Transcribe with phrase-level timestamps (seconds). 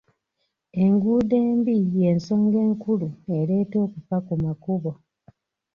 [0.83, 3.07] Enguudo embi y'ensonga enkulu
[3.37, 4.91] ereeta okufa ku makubo.